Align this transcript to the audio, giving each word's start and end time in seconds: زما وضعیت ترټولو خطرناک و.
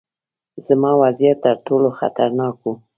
زما 0.65 0.91
وضعیت 1.01 1.37
ترټولو 1.45 1.89
خطرناک 1.99 2.55
و. 2.63 2.73